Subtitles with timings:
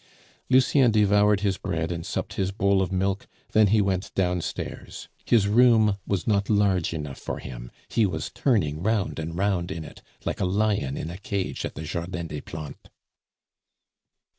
[0.49, 5.07] Lucien devoured his bread and supped his bowl of milk, then he went downstairs.
[5.25, 9.85] His room was not large enough for him; he was turning round and round in
[9.85, 12.89] it like a lion in a cage at the Jardin des Plantes.